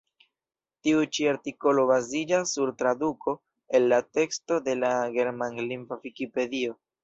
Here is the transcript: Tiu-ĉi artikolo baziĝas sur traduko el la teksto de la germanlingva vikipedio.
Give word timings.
Tiu-ĉi 0.87 1.27
artikolo 1.33 1.83
baziĝas 1.91 2.55
sur 2.57 2.73
traduko 2.81 3.35
el 3.81 3.87
la 3.95 4.03
teksto 4.19 4.61
de 4.71 4.79
la 4.83 4.93
germanlingva 5.21 6.03
vikipedio. 6.09 6.79